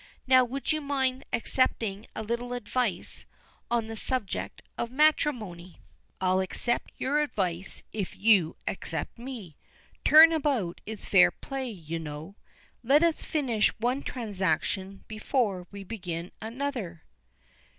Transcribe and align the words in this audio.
Now, 0.25 0.43
would 0.43 0.71
you 0.71 0.81
mind 0.81 1.25
accepting 1.31 2.07
a 2.15 2.23
little 2.23 2.53
advice 2.53 3.27
on 3.69 3.85
the 3.85 3.95
subject 3.95 4.63
of 4.75 4.89
matrimony?" 4.89 5.79
"I'll 6.19 6.39
accept 6.39 6.91
your 6.97 7.19
advice 7.21 7.83
if 7.93 8.15
you'll 8.15 8.57
accept 8.67 9.19
me. 9.19 9.57
Turn 10.03 10.31
about 10.31 10.81
is 10.87 11.05
fair 11.05 11.29
play, 11.29 11.69
you 11.69 11.99
know. 11.99 12.35
Let 12.83 13.03
us 13.03 13.21
finish 13.23 13.69
one 13.79 14.01
transaction 14.01 15.03
before 15.07 15.67
we 15.69 15.83
begin 15.83 16.31
another." 16.41 17.03